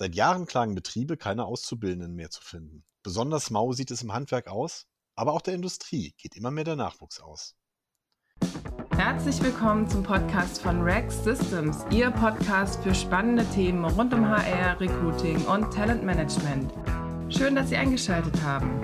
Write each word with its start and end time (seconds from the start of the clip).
Seit 0.00 0.14
Jahren 0.14 0.46
klagen 0.46 0.76
Betriebe, 0.76 1.16
keine 1.16 1.44
Auszubildenden 1.44 2.14
mehr 2.14 2.30
zu 2.30 2.40
finden. 2.40 2.84
Besonders 3.02 3.50
mau 3.50 3.72
sieht 3.72 3.90
es 3.90 4.00
im 4.00 4.12
Handwerk 4.12 4.46
aus, 4.46 4.86
aber 5.16 5.32
auch 5.32 5.42
der 5.42 5.54
Industrie 5.54 6.14
geht 6.16 6.36
immer 6.36 6.52
mehr 6.52 6.62
der 6.62 6.76
Nachwuchs 6.76 7.18
aus. 7.18 7.56
Herzlich 8.92 9.42
willkommen 9.42 9.90
zum 9.90 10.04
Podcast 10.04 10.62
von 10.62 10.82
Rex 10.82 11.24
Systems, 11.24 11.84
Ihr 11.90 12.12
Podcast 12.12 12.80
für 12.84 12.94
spannende 12.94 13.44
Themen 13.46 13.84
rund 13.84 14.14
um 14.14 14.24
HR, 14.24 14.78
Recruiting 14.78 15.44
und 15.46 15.74
Talentmanagement. 15.74 16.72
Schön, 17.28 17.56
dass 17.56 17.70
Sie 17.70 17.76
eingeschaltet 17.76 18.40
haben. 18.42 18.80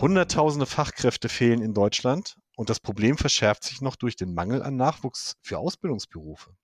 Hunderttausende 0.00 0.66
Fachkräfte 0.66 1.28
fehlen 1.28 1.62
in 1.62 1.72
Deutschland 1.72 2.36
und 2.56 2.68
das 2.68 2.80
Problem 2.80 3.16
verschärft 3.16 3.62
sich 3.62 3.80
noch 3.80 3.94
durch 3.94 4.16
den 4.16 4.34
Mangel 4.34 4.60
an 4.60 4.74
Nachwuchs 4.74 5.36
für 5.40 5.58
Ausbildungsberufe. 5.58 6.56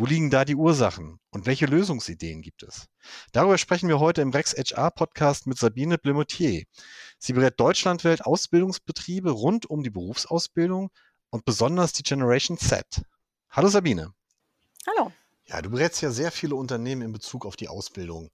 Wo 0.00 0.06
liegen 0.06 0.30
da 0.30 0.46
die 0.46 0.54
Ursachen 0.54 1.20
und 1.28 1.44
welche 1.44 1.66
Lösungsideen 1.66 2.40
gibt 2.40 2.62
es? 2.62 2.86
Darüber 3.32 3.58
sprechen 3.58 3.86
wir 3.86 4.00
heute 4.00 4.22
im 4.22 4.30
Rex 4.30 4.54
HR 4.54 4.90
Podcast 4.90 5.46
mit 5.46 5.58
Sabine 5.58 5.98
Blemotier. 5.98 6.64
Sie 7.18 7.34
berät 7.34 7.60
deutschlandweit 7.60 8.24
Ausbildungsbetriebe 8.24 9.30
rund 9.30 9.68
um 9.68 9.82
die 9.82 9.90
Berufsausbildung 9.90 10.88
und 11.28 11.44
besonders 11.44 11.92
die 11.92 12.02
Generation 12.02 12.56
Z. 12.56 13.02
Hallo 13.50 13.68
Sabine. 13.68 14.14
Hallo. 14.86 15.12
Ja, 15.44 15.60
du 15.60 15.68
berätst 15.68 16.00
ja 16.00 16.10
sehr 16.10 16.32
viele 16.32 16.54
Unternehmen 16.54 17.02
in 17.02 17.12
Bezug 17.12 17.44
auf 17.44 17.56
die 17.56 17.68
Ausbildung. 17.68 18.30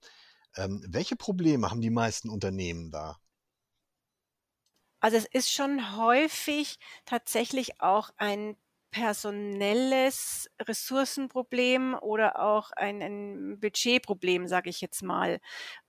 Ähm, 0.54 0.84
welche 0.86 1.16
Probleme 1.16 1.68
haben 1.68 1.80
die 1.80 1.90
meisten 1.90 2.28
Unternehmen 2.28 2.92
da? 2.92 3.18
Also 5.00 5.16
es 5.16 5.24
ist 5.24 5.50
schon 5.50 5.96
häufig 5.96 6.78
tatsächlich 7.06 7.80
auch 7.80 8.10
ein 8.18 8.56
personelles 8.90 10.48
Ressourcenproblem 10.60 11.96
oder 12.00 12.40
auch 12.40 12.70
ein, 12.72 13.02
ein 13.02 13.60
Budgetproblem, 13.60 14.46
sage 14.48 14.70
ich 14.70 14.80
jetzt 14.80 15.02
mal, 15.02 15.40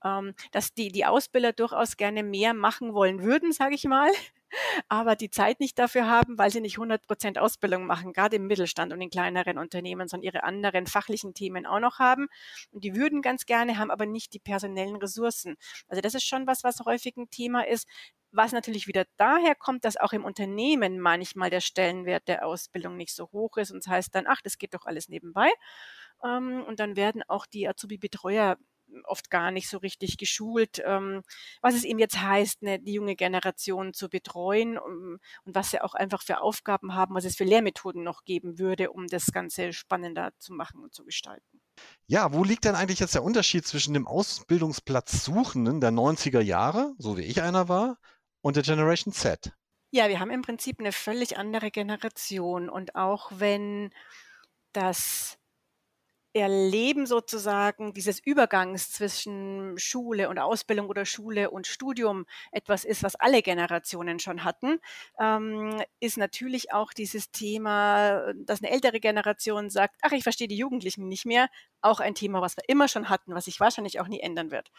ähm, 0.04 0.34
dass 0.52 0.74
die, 0.74 0.88
die 0.88 1.06
Ausbilder 1.06 1.52
durchaus 1.52 1.96
gerne 1.96 2.22
mehr 2.22 2.54
machen 2.54 2.94
wollen 2.94 3.22
würden, 3.22 3.52
sage 3.52 3.74
ich 3.74 3.84
mal, 3.84 4.10
aber 4.88 5.16
die 5.16 5.30
Zeit 5.30 5.60
nicht 5.60 5.78
dafür 5.78 6.06
haben, 6.06 6.38
weil 6.38 6.50
sie 6.50 6.60
nicht 6.60 6.76
100 6.76 7.06
Prozent 7.06 7.38
Ausbildung 7.38 7.86
machen, 7.86 8.12
gerade 8.12 8.36
im 8.36 8.46
Mittelstand 8.46 8.92
und 8.92 9.00
in 9.00 9.10
kleineren 9.10 9.58
Unternehmen, 9.58 10.08
sondern 10.08 10.24
ihre 10.24 10.44
anderen 10.44 10.86
fachlichen 10.86 11.34
Themen 11.34 11.66
auch 11.66 11.80
noch 11.80 11.98
haben. 11.98 12.28
Und 12.70 12.84
die 12.84 12.94
würden 12.94 13.22
ganz 13.22 13.46
gerne, 13.46 13.78
haben 13.78 13.90
aber 13.90 14.06
nicht 14.06 14.32
die 14.34 14.38
personellen 14.38 14.96
Ressourcen. 14.96 15.56
Also 15.88 16.00
das 16.00 16.14
ist 16.14 16.26
schon 16.26 16.46
was, 16.46 16.64
was 16.64 16.80
häufig 16.84 17.16
ein 17.16 17.30
Thema 17.30 17.66
ist, 17.66 17.86
was 18.30 18.52
natürlich 18.52 18.86
wieder 18.86 19.04
daher 19.16 19.54
kommt, 19.54 19.84
dass 19.84 19.96
auch 19.96 20.12
im 20.12 20.24
Unternehmen 20.24 21.00
manchmal 21.00 21.50
der 21.50 21.60
Stellenwert 21.60 22.28
der 22.28 22.46
Ausbildung 22.46 22.96
nicht 22.96 23.14
so 23.14 23.30
hoch 23.32 23.56
ist 23.56 23.70
und 23.70 23.84
das 23.84 23.90
heißt 23.92 24.14
dann, 24.14 24.26
ach, 24.26 24.40
das 24.42 24.58
geht 24.58 24.74
doch 24.74 24.86
alles 24.86 25.08
nebenbei. 25.08 25.50
Ähm, 26.24 26.64
und 26.66 26.80
dann 26.80 26.96
werden 26.96 27.22
auch 27.26 27.46
die 27.46 27.68
Azubi-Betreuer 27.68 28.56
oft 29.04 29.30
gar 29.30 29.50
nicht 29.50 29.68
so 29.68 29.78
richtig 29.78 30.16
geschult, 30.16 30.82
ähm, 30.84 31.22
was 31.60 31.74
es 31.74 31.84
eben 31.84 31.98
jetzt 31.98 32.20
heißt, 32.20 32.62
ne, 32.62 32.78
die 32.78 32.94
junge 32.94 33.16
Generation 33.16 33.92
zu 33.92 34.08
betreuen 34.08 34.78
und 34.78 35.20
was 35.44 35.70
sie 35.70 35.80
auch 35.82 35.94
einfach 35.94 36.22
für 36.22 36.40
Aufgaben 36.40 36.94
haben, 36.94 37.14
was 37.14 37.24
es 37.24 37.36
für 37.36 37.44
Lehrmethoden 37.44 38.02
noch 38.02 38.24
geben 38.24 38.58
würde, 38.58 38.90
um 38.90 39.06
das 39.06 39.26
Ganze 39.26 39.72
spannender 39.72 40.32
zu 40.38 40.54
machen 40.54 40.82
und 40.82 40.94
zu 40.94 41.04
gestalten. 41.04 41.60
Ja, 42.06 42.32
wo 42.32 42.44
liegt 42.44 42.64
denn 42.64 42.74
eigentlich 42.74 42.98
jetzt 42.98 43.14
der 43.14 43.22
Unterschied 43.22 43.66
zwischen 43.66 43.94
dem 43.94 44.06
Ausbildungsplatz 44.06 45.24
Suchenden 45.24 45.80
der 45.80 45.90
90er 45.92 46.40
Jahre, 46.40 46.94
so 46.98 47.16
wie 47.16 47.22
ich 47.22 47.42
einer 47.42 47.68
war, 47.68 47.98
und 48.42 48.56
der 48.56 48.62
Generation 48.62 49.12
Z? 49.12 49.52
Ja, 49.90 50.08
wir 50.08 50.20
haben 50.20 50.30
im 50.30 50.42
Prinzip 50.42 50.80
eine 50.80 50.92
völlig 50.92 51.38
andere 51.38 51.70
Generation 51.70 52.68
und 52.68 52.94
auch 52.94 53.30
wenn 53.34 53.90
das 54.72 55.38
Erleben 56.34 57.06
sozusagen 57.06 57.94
dieses 57.94 58.20
Übergangs 58.20 58.92
zwischen 58.92 59.78
Schule 59.78 60.28
und 60.28 60.38
Ausbildung 60.38 60.88
oder 60.88 61.06
Schule 61.06 61.50
und 61.50 61.66
Studium 61.66 62.26
etwas 62.52 62.84
ist, 62.84 63.02
was 63.02 63.16
alle 63.16 63.42
Generationen 63.42 64.20
schon 64.20 64.44
hatten, 64.44 64.78
ähm, 65.18 65.82
ist 66.00 66.18
natürlich 66.18 66.72
auch 66.72 66.92
dieses 66.92 67.30
Thema, 67.30 68.34
dass 68.44 68.62
eine 68.62 68.70
ältere 68.70 69.00
Generation 69.00 69.70
sagt, 69.70 69.96
ach, 70.02 70.12
ich 70.12 70.22
verstehe 70.22 70.48
die 70.48 70.56
Jugendlichen 70.58 71.08
nicht 71.08 71.24
mehr, 71.24 71.48
auch 71.80 71.98
ein 71.98 72.14
Thema, 72.14 72.42
was 72.42 72.56
wir 72.56 72.64
immer 72.68 72.88
schon 72.88 73.08
hatten, 73.08 73.34
was 73.34 73.46
sich 73.46 73.58
wahrscheinlich 73.58 73.98
auch 73.98 74.08
nie 74.08 74.20
ändern 74.20 74.50
wird. 74.50 74.70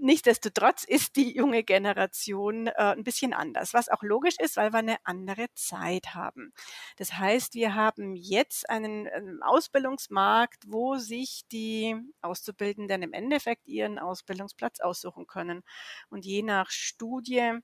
Nichtsdestotrotz 0.00 0.84
ist 0.84 1.16
die 1.16 1.34
junge 1.34 1.64
Generation 1.64 2.66
äh, 2.66 2.72
ein 2.76 3.04
bisschen 3.04 3.32
anders, 3.32 3.72
was 3.74 3.88
auch 3.88 4.02
logisch 4.02 4.36
ist, 4.38 4.56
weil 4.56 4.72
wir 4.72 4.78
eine 4.78 4.98
andere 5.04 5.46
Zeit 5.54 6.14
haben. 6.14 6.52
Das 6.96 7.14
heißt, 7.14 7.54
wir 7.54 7.74
haben 7.74 8.14
jetzt 8.14 8.68
einen, 8.68 9.08
einen 9.08 9.42
Ausbildungsmarkt, 9.42 10.64
wo 10.66 10.96
sich 10.96 11.44
die 11.50 11.96
Auszubildenden 12.20 13.02
im 13.02 13.12
Endeffekt 13.12 13.66
ihren 13.66 13.98
Ausbildungsplatz 13.98 14.80
aussuchen 14.80 15.26
können. 15.26 15.62
Und 16.10 16.24
je 16.24 16.42
nach 16.42 16.70
Studie 16.70 17.60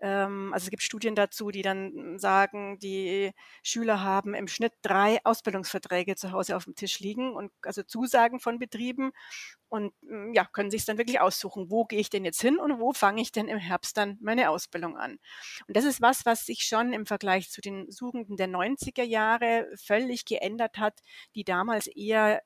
ähm, 0.00 0.52
also 0.52 0.64
es 0.64 0.70
gibt 0.70 0.82
Studien 0.82 1.14
dazu, 1.14 1.50
die 1.50 1.62
dann 1.62 2.18
sagen, 2.18 2.78
die 2.78 3.32
Schüler 3.62 4.02
haben 4.02 4.34
im 4.34 4.48
Schnitt 4.48 4.72
drei 4.82 5.18
Ausbildungsverträge 5.24 6.16
zu 6.16 6.32
Hause 6.32 6.56
auf 6.56 6.64
dem 6.64 6.74
Tisch 6.74 7.00
liegen 7.00 7.34
und 7.34 7.52
also 7.62 7.82
Zusagen 7.82 8.40
von 8.40 8.58
Betrieben 8.58 9.12
und 9.68 9.92
mm, 10.02 10.32
ja, 10.32 10.44
können 10.44 10.70
sich 10.70 10.84
dann 10.84 10.98
wirklich 10.98 11.20
aussuchen, 11.20 11.70
wo 11.70 11.84
gehe 11.84 11.98
ich 11.98 12.10
denn 12.10 12.24
jetzt 12.24 12.40
hin 12.40 12.58
und 12.58 12.78
wo 12.80 12.92
fange 12.92 13.20
ich 13.20 13.32
denn 13.32 13.48
im 13.48 13.58
Herbst 13.58 13.96
dann 13.96 14.18
meine 14.20 14.50
Ausbildung 14.50 14.96
an. 14.96 15.18
Und 15.66 15.76
das 15.76 15.84
ist 15.84 16.00
was, 16.00 16.26
was 16.26 16.46
sich 16.46 16.62
schon 16.62 16.92
im 16.92 17.06
Vergleich 17.06 17.50
zu 17.50 17.60
den 17.60 17.90
Suchenden 17.90 18.36
der 18.36 18.48
90er 18.48 19.02
Jahre 19.02 19.68
völlig 19.76 20.24
geändert 20.24 20.78
hat, 20.78 21.00
die 21.34 21.44
damals 21.44 21.86
eher 21.88 22.38
äh, 22.38 22.42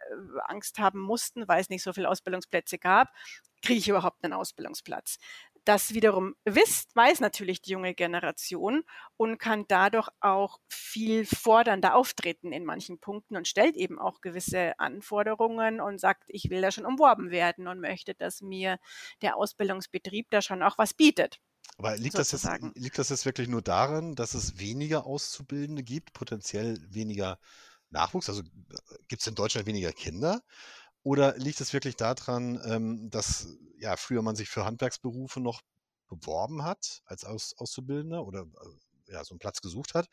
Angst 0.46 0.78
haben 0.78 1.00
mussten, 1.00 1.46
weil 1.48 1.60
es 1.60 1.68
nicht 1.68 1.82
so 1.82 1.92
viele 1.92 2.08
Ausbildungsplätze 2.08 2.78
gab, 2.78 3.08
kriege 3.62 3.78
ich 3.78 3.88
überhaupt 3.88 4.24
einen 4.24 4.32
Ausbildungsplatz. 4.32 5.18
Das 5.64 5.92
wiederum 5.92 6.34
wisst, 6.44 6.96
weiß 6.96 7.20
natürlich 7.20 7.60
die 7.60 7.72
junge 7.72 7.94
Generation 7.94 8.82
und 9.16 9.38
kann 9.38 9.66
dadurch 9.68 10.08
auch 10.20 10.58
viel 10.68 11.26
fordernder 11.26 11.94
auftreten 11.94 12.52
in 12.52 12.64
manchen 12.64 12.98
Punkten 12.98 13.36
und 13.36 13.46
stellt 13.46 13.76
eben 13.76 13.98
auch 13.98 14.20
gewisse 14.20 14.78
Anforderungen 14.78 15.80
und 15.80 16.00
sagt, 16.00 16.24
ich 16.28 16.48
will 16.50 16.62
da 16.62 16.70
schon 16.70 16.86
umworben 16.86 17.30
werden 17.30 17.68
und 17.68 17.80
möchte, 17.80 18.14
dass 18.14 18.40
mir 18.40 18.78
der 19.22 19.36
Ausbildungsbetrieb 19.36 20.28
da 20.30 20.40
schon 20.40 20.62
auch 20.62 20.78
was 20.78 20.94
bietet. 20.94 21.40
Aber 21.76 21.96
liegt 21.96 22.18
das, 22.18 22.32
jetzt, 22.32 22.48
liegt 22.74 22.98
das 22.98 23.10
jetzt 23.10 23.24
wirklich 23.24 23.48
nur 23.48 23.62
daran, 23.62 24.14
dass 24.14 24.34
es 24.34 24.58
weniger 24.58 25.06
Auszubildende 25.06 25.82
gibt, 25.82 26.12
potenziell 26.12 26.78
weniger 26.90 27.38
Nachwuchs? 27.90 28.28
Also 28.28 28.42
gibt 29.08 29.22
es 29.22 29.26
in 29.26 29.34
Deutschland 29.34 29.66
weniger 29.66 29.92
Kinder? 29.92 30.42
Oder 31.02 31.36
liegt 31.38 31.60
es 31.60 31.72
wirklich 31.72 31.96
daran, 31.96 32.60
ähm, 32.64 33.10
dass 33.10 33.48
ja 33.78 33.96
früher 33.96 34.22
man 34.22 34.36
sich 34.36 34.48
für 34.48 34.64
Handwerksberufe 34.64 35.40
noch 35.40 35.62
beworben 36.08 36.62
hat 36.64 37.02
als 37.06 37.24
Aus 37.24 37.54
Auszubildender 37.56 38.26
oder 38.26 38.42
äh, 38.42 39.12
ja 39.12 39.24
so 39.24 39.32
einen 39.32 39.38
Platz 39.38 39.60
gesucht 39.62 39.94
hat, 39.94 40.08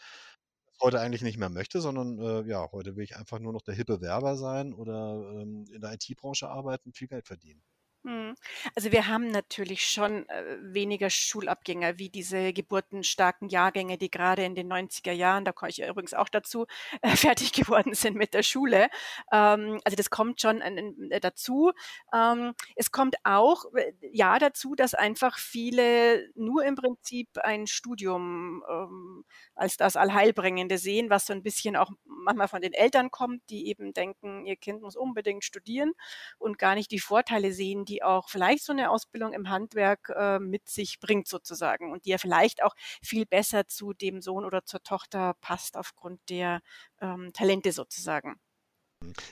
heute 0.82 1.00
eigentlich 1.02 1.24
nicht 1.24 1.38
mehr 1.38 1.50
möchte, 1.50 1.82
sondern 1.82 2.20
äh, 2.20 2.50
ja 2.50 2.72
heute 2.72 2.96
will 2.96 3.04
ich 3.04 3.18
einfach 3.18 3.40
nur 3.40 3.54
noch 3.54 3.62
der 3.62 3.76
hippe 3.76 4.02
Werber 4.02 4.38
sein 4.38 4.74
oder 4.74 5.42
ähm, 5.42 5.66
in 5.72 5.82
der 5.82 5.94
IT-Branche 5.94 6.50
arbeiten, 6.50 6.94
viel 6.94 7.08
Geld 7.08 7.28
verdienen. 7.28 7.64
Hm. 8.08 8.36
Also 8.74 8.94
wir 8.94 9.08
haben 9.08 9.32
natürlich 9.32 9.86
schon 9.86 10.30
äh, 10.30 10.58
weniger 10.62 11.10
Schulabgänger 11.10 11.98
wie 11.98 12.10
diese 12.10 12.54
geburtenstarken 12.54 13.50
Jahrgänge, 13.50 13.98
die 13.98 14.10
gerade 14.10 14.46
in 14.46 14.56
den 14.56 14.72
90er 14.72 15.12
Jahren, 15.12 15.44
da 15.44 15.52
komme 15.52 15.72
ich 15.72 15.82
übrigens 15.82 16.14
auch 16.14 16.30
dazu, 16.30 16.68
äh, 17.02 17.18
fertig 17.18 17.52
geworden 17.52 17.94
sind 17.96 18.16
mit 18.16 18.34
der 18.34 18.44
Schule. 18.44 18.88
Ähm, 19.30 19.82
also 19.84 19.98
das 19.98 20.10
kommt 20.10 20.40
schon 20.40 20.62
äh, 20.62 21.20
dazu. 21.20 21.74
Ähm, 22.14 22.54
es 22.78 22.92
kommt 22.92 23.18
auch 23.26 23.66
ja 24.14 24.40
dazu, 24.40 24.74
dass 24.74 24.94
einfach 24.94 25.38
viele 25.38 26.30
nur 26.34 26.64
im 26.64 26.76
Prinzip 26.76 27.28
ein 27.40 27.68
Studium 27.68 28.64
ähm, 28.70 29.26
als 29.54 29.76
das 29.76 29.98
Allheilbringende 29.98 30.78
sehen, 30.78 31.10
was 31.10 31.26
so 31.26 31.34
ein 31.34 31.44
bisschen 31.44 31.76
auch 31.76 31.92
manchmal 32.28 32.48
von 32.48 32.62
den 32.62 32.74
Eltern 32.74 33.10
kommt, 33.10 33.42
die 33.50 33.68
eben 33.68 33.94
denken, 33.94 34.46
ihr 34.46 34.58
Kind 34.58 34.82
muss 34.82 34.96
unbedingt 34.96 35.44
studieren 35.44 35.94
und 36.38 36.60
gar 36.60 36.76
nicht 36.76 36.92
die 36.92 37.00
Vorteile 37.00 37.54
sehen, 37.54 37.86
die 37.86 38.04
auch 38.04 38.30
vielleicht 38.30 38.64
so 38.64 38.74
eine 38.74 38.92
Ausbildung 38.92 39.34
im 39.34 39.50
Handwerk 39.50 40.10
äh, 40.16 40.40
mit 40.40 40.68
sich 40.70 41.00
bringt 41.00 41.28
sozusagen 41.28 41.92
und 41.92 42.06
die 42.06 42.12
ja 42.12 42.18
vielleicht 42.18 42.64
auch 42.64 42.76
viel 43.02 43.26
besser 43.26 43.68
zu 43.68 43.94
dem 43.94 44.22
Sohn 44.22 44.46
oder 44.46 44.66
zur 44.66 44.84
Tochter 44.84 45.36
passt 45.42 45.78
aufgrund 45.78 46.20
der 46.30 46.62
ähm, 47.02 47.32
Talente 47.34 47.72
sozusagen. 47.72 48.40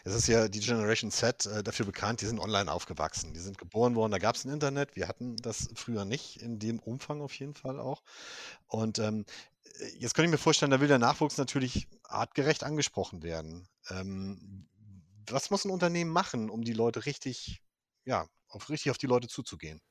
Es 0.04 0.14
ist 0.14 0.28
ja 0.28 0.48
die 0.48 0.60
Generation 0.60 1.10
Z 1.10 1.48
äh, 1.48 1.64
dafür 1.64 1.88
bekannt, 1.88 2.22
die 2.22 2.28
sind 2.28 2.40
online 2.40 2.72
aufgewachsen. 2.72 3.34
Die 3.34 3.40
sind 3.40 3.58
geboren 3.58 3.96
worden, 3.96 4.12
da 4.12 4.20
gab 4.20 4.36
es 4.36 4.46
ein 4.46 4.54
Internet. 4.54 4.96
Wir 4.96 5.08
hatten 5.08 5.36
das 5.38 5.70
früher 5.74 6.06
nicht, 6.06 6.42
in 6.42 6.60
dem 6.60 6.80
Umfang 6.80 7.22
auf 7.22 7.34
jeden 7.34 7.56
Fall 7.56 7.80
auch. 7.80 8.04
Und 8.68 9.00
ähm, 9.00 9.26
jetzt 9.98 10.14
könnte 10.14 10.28
ich 10.28 10.32
mir 10.32 10.38
vorstellen, 10.38 10.72
da 10.72 10.80
will 10.80 10.88
der 10.88 11.00
Nachwuchs 11.00 11.38
natürlich 11.38 11.88
artgerecht 12.04 12.64
angesprochen 12.64 13.24
werden. 13.24 13.68
Ähm, 13.90 14.68
was 15.28 15.50
muss 15.50 15.66
ein 15.66 15.72
Unternehmen 15.72 16.12
machen, 16.12 16.50
um 16.50 16.64
die 16.64 16.74
Leute 16.74 17.06
richtig 17.06 17.62
ja, 18.06 18.28
auf 18.48 18.70
richtig 18.70 18.92
auf 18.92 18.98
die 18.98 19.08
Leute 19.08 19.28
zuzugehen? 19.28 19.82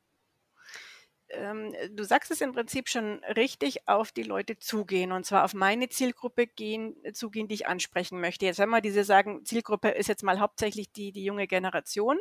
Ähm, 1.37 1.75
du 1.91 2.05
sagst 2.05 2.31
es 2.31 2.41
im 2.41 2.53
Prinzip 2.53 2.89
schon 2.89 3.23
richtig, 3.37 3.89
auf 3.89 4.13
die 4.13 4.23
Leute 4.23 4.59
zugehen 4.59 5.13
und 5.13 5.25
zwar 5.27 5.45
auf 5.45 5.55
meine 5.55 5.89
Zielgruppe 5.89 6.47
gehen, 6.47 6.97
zugehen, 7.13 7.49
die 7.49 7.55
ich 7.55 7.67
ansprechen 7.67 8.21
möchte. 8.21 8.47
Jetzt 8.47 8.59
wenn 8.59 8.71
wir 8.71 8.81
diese 8.81 9.05
sagen, 9.05 9.45
Zielgruppe 9.45 9.91
ist 9.91 10.09
jetzt 10.09 10.23
mal 10.23 10.41
hauptsächlich 10.41 10.93
die, 10.93 11.13
die 11.13 11.25
junge 11.25 11.47
Generation, 11.47 12.19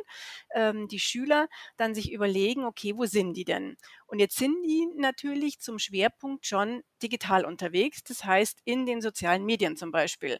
ähm, 0.54 0.88
die 0.88 1.00
Schüler, 1.00 1.48
dann 1.76 1.94
sich 1.94 2.12
überlegen, 2.12 2.64
okay, 2.64 2.94
wo 2.96 3.06
sind 3.06 3.34
die 3.34 3.44
denn? 3.44 3.76
Und 4.06 4.18
jetzt 4.18 4.36
sind 4.36 4.62
die 4.64 4.86
natürlich 4.96 5.60
zum 5.60 5.78
Schwerpunkt 5.78 6.46
schon 6.46 6.82
digital 7.02 7.44
unterwegs, 7.44 8.02
das 8.04 8.24
heißt 8.24 8.60
in 8.64 8.86
den 8.86 9.00
sozialen 9.00 9.44
Medien 9.44 9.76
zum 9.76 9.90
Beispiel. 9.90 10.38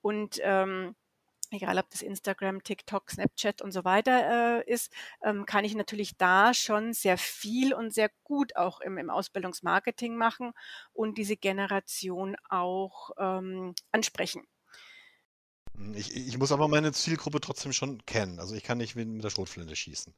Und 0.00 0.40
ähm, 0.42 0.96
egal 1.52 1.78
ob 1.78 1.90
das 1.90 2.02
Instagram, 2.02 2.62
TikTok, 2.62 3.10
Snapchat 3.10 3.62
und 3.62 3.72
so 3.72 3.84
weiter 3.84 4.60
äh, 4.60 4.70
ist, 4.70 4.92
ähm, 5.22 5.46
kann 5.46 5.64
ich 5.64 5.74
natürlich 5.74 6.16
da 6.16 6.54
schon 6.54 6.92
sehr 6.92 7.18
viel 7.18 7.74
und 7.74 7.92
sehr 7.92 8.10
gut 8.24 8.56
auch 8.56 8.80
im, 8.80 8.98
im 8.98 9.10
Ausbildungsmarketing 9.10 10.16
machen 10.16 10.52
und 10.92 11.18
diese 11.18 11.36
Generation 11.36 12.36
auch 12.48 13.10
ähm, 13.18 13.74
ansprechen. 13.90 14.46
Hm, 15.74 15.94
ich, 15.94 16.16
ich 16.16 16.38
muss 16.38 16.52
aber 16.52 16.68
meine 16.68 16.92
Zielgruppe 16.92 17.40
trotzdem 17.40 17.72
schon 17.72 18.04
kennen. 18.06 18.38
Also 18.38 18.54
ich 18.54 18.62
kann 18.62 18.78
nicht 18.78 18.96
mit 18.96 19.22
der 19.22 19.30
Schrotflinte 19.30 19.76
schießen 19.76 20.14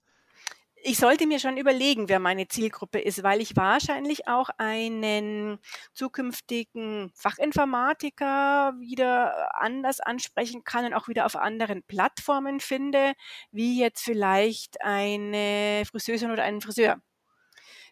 ich 0.87 0.99
sollte 0.99 1.27
mir 1.27 1.39
schon 1.39 1.57
überlegen, 1.57 2.11
wer 2.11 2.19
meine 2.19 2.47
Zielgruppe 2.47 3.01
ist, 3.01 3.23
weil 3.23 3.41
ich 3.41 3.57
wahrscheinlich 3.57 4.29
auch 4.29 4.51
einen 4.59 5.59
zukünftigen 5.95 7.11
Fachinformatiker 7.15 8.75
wieder 8.79 9.59
anders 9.61 10.01
ansprechen 10.01 10.63
kann 10.63 10.85
und 10.85 10.93
auch 10.93 11.09
wieder 11.09 11.25
auf 11.25 11.37
anderen 11.37 11.83
Plattformen 11.85 12.61
finde, 12.61 13.15
wie 13.51 13.81
jetzt 13.81 14.03
vielleicht 14.05 14.83
eine 14.83 15.85
Friseurin 15.91 16.31
oder 16.31 16.43
einen 16.43 16.61
Friseur. 16.61 17.01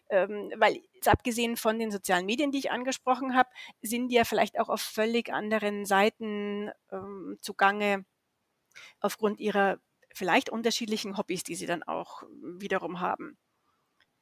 Ähm, 0.09 0.51
weil 0.57 0.79
abgesehen 1.07 1.57
von 1.57 1.79
den 1.79 1.89
sozialen 1.89 2.27
Medien, 2.27 2.51
die 2.51 2.59
ich 2.59 2.71
angesprochen 2.71 3.35
habe, 3.35 3.49
sind 3.81 4.09
die 4.09 4.15
ja 4.15 4.23
vielleicht 4.23 4.59
auch 4.59 4.69
auf 4.69 4.81
völlig 4.81 5.33
anderen 5.33 5.85
Seiten 5.85 6.69
ähm, 6.91 7.37
zugange 7.41 8.05
aufgrund 8.99 9.39
ihrer 9.39 9.79
vielleicht 10.13 10.49
unterschiedlichen 10.49 11.17
Hobbys, 11.17 11.43
die 11.43 11.55
sie 11.55 11.65
dann 11.65 11.83
auch 11.83 12.23
wiederum 12.41 12.99
haben. 12.99 13.37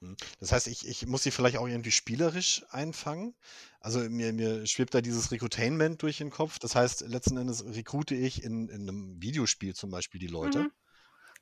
Hm. 0.02 0.18
Das 0.40 0.52
heißt, 0.52 0.68
ich, 0.68 0.88
ich 0.88 1.06
muss 1.06 1.24
sie 1.24 1.32
vielleicht 1.32 1.58
auch 1.58 1.68
irgendwie 1.68 1.92
spielerisch 1.92 2.64
einfangen. 2.70 3.36
Also 3.80 4.00
mir, 4.00 4.34
mir 4.34 4.66
schwebt 4.66 4.94
da 4.94 5.02
dieses 5.02 5.32
Recruitainment 5.32 6.02
durch 6.02 6.18
den 6.18 6.32
Kopf. 6.32 6.60
Das 6.60 6.76
heißt, 6.76 7.02
letzten 7.08 7.38
Endes 7.38 7.64
rekrute 7.66 8.16
ich 8.16 8.44
in, 8.44 8.68
in 8.70 8.82
einem 8.90 9.22
Videospiel 9.22 9.76
zum 9.76 9.92
Beispiel 9.92 10.20
die 10.20 10.28
Leute. 10.28 10.64
Mhm. 10.64 10.72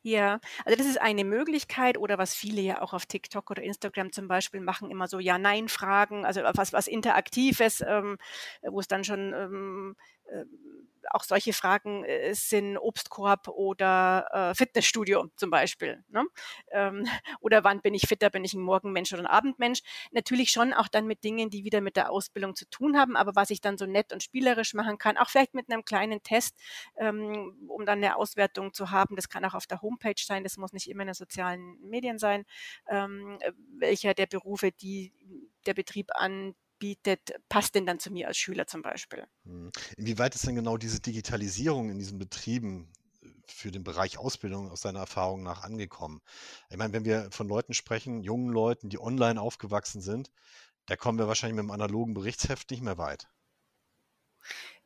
Ja, 0.02 0.40
also 0.64 0.78
das 0.78 0.88
ist 0.88 1.02
eine 1.02 1.26
Möglichkeit 1.26 1.98
oder 1.98 2.18
was 2.18 2.34
viele 2.34 2.62
ja 2.62 2.82
auch 2.82 2.94
auf 2.94 3.06
TikTok 3.06 3.52
oder 3.52 3.62
Instagram 3.62 4.14
zum 4.14 4.30
Beispiel 4.30 4.62
machen, 4.62 4.90
immer 4.92 5.10
so 5.10 5.20
Ja-Nein-Fragen, 5.20 6.26
also 6.26 6.42
was, 6.42 6.72
was 6.72 6.88
Interaktives, 6.88 7.82
ähm, 7.86 8.18
wo 8.62 8.80
es 8.80 8.88
dann 8.88 9.04
schon 9.04 9.34
ähm, 9.34 9.96
äh, 10.19 10.19
auch 11.12 11.24
solche 11.24 11.54
Fragen 11.54 12.04
äh, 12.04 12.34
sind 12.34 12.78
Obstkorb 12.78 13.48
oder 13.48 14.28
äh, 14.32 14.56
Fitnessstudio 14.56 15.28
zum 15.36 15.50
Beispiel. 15.50 16.04
Ne? 16.10 16.26
Ähm, 16.72 17.06
oder 17.42 17.64
wann 17.64 17.82
bin 17.82 17.94
ich 17.94 18.08
fitter, 18.08 18.30
bin 18.30 18.44
ich 18.44 18.54
ein 18.54 18.62
Morgenmensch 18.62 19.14
oder 19.14 19.24
ein 19.24 19.28
Abendmensch? 19.28 19.82
Natürlich 20.12 20.52
schon 20.52 20.74
auch 20.74 20.88
dann 20.88 21.08
mit 21.08 21.24
Dingen, 21.24 21.50
die 21.50 21.64
wieder 21.64 21.82
mit 21.82 21.96
der 21.96 22.12
Ausbildung 22.12 22.56
zu 22.56 22.70
tun 22.70 22.98
haben, 22.98 23.16
aber 23.16 23.36
was 23.36 23.50
ich 23.50 23.62
dann 23.62 23.78
so 23.78 23.86
nett 23.86 24.14
und 24.14 24.24
spielerisch 24.24 24.74
machen 24.74 24.98
kann, 24.98 25.18
auch 25.18 25.30
vielleicht 25.30 25.54
mit 25.54 25.72
einem 25.72 25.86
kleinen 25.86 26.22
Test, 26.24 26.56
ähm, 26.98 27.68
um 27.68 27.86
dann 27.86 28.00
eine 28.00 28.16
Auswertung 28.16 28.74
zu 28.74 28.92
haben. 28.92 29.16
Das 29.16 29.30
kann 29.30 29.46
auch 29.46 29.54
auf 29.54 29.68
der 29.68 29.82
Homepage 29.82 30.14
sein, 30.18 30.44
das 30.44 30.58
muss 30.58 30.74
nicht 30.74 30.90
immer 30.90 31.02
in 31.02 31.08
den 31.08 31.14
sozialen 31.16 31.80
Medien 31.82 32.20
sein, 32.20 32.46
ähm, 32.88 33.40
welcher 33.78 34.14
der 34.14 34.28
Berufe, 34.28 34.72
die 34.72 35.14
der 35.66 35.74
Betrieb 35.74 36.10
an 36.16 36.56
bietet, 36.80 37.34
passt 37.50 37.76
denn 37.76 37.86
dann 37.86 38.00
zu 38.00 38.12
mir 38.12 38.28
als 38.28 38.38
Schüler 38.38 38.68
zum 38.68 38.82
Beispiel? 38.82 39.28
Hm. 39.46 39.72
Inwieweit 39.98 40.36
ist 40.36 40.48
denn 40.48 40.56
genau 40.56 40.78
diese 40.78 41.00
Digitalisierung 41.00 41.90
in 41.90 42.00
diesen 42.00 42.18
Betrieben 42.18 42.92
äh, 43.22 43.28
für 43.48 43.72
den 43.72 43.84
Bereich 43.84 44.18
Ausbildung 44.18 44.72
aus 44.72 44.82
deiner 44.82 45.00
Erfahrung 45.00 45.44
nach 45.44 45.64
angekommen? 45.64 46.22
Ich 46.70 46.78
meine, 46.78 46.94
wenn 46.94 47.06
wir 47.06 47.30
von 47.32 47.48
Leuten 47.48 47.74
sprechen, 47.74 48.24
jungen 48.24 48.50
Leuten, 48.50 48.90
die 48.90 49.00
online 49.00 49.40
aufgewachsen 49.40 50.02
sind, 50.02 50.32
da 50.86 50.96
kommen 50.96 51.20
wir 51.20 51.28
wahrscheinlich 51.28 51.56
mit 51.56 51.66
dem 51.66 51.72
analogen 51.72 52.16
Berichtsheft 52.16 52.72
nicht 52.72 52.82
mehr 52.82 52.98
weit. 52.98 53.28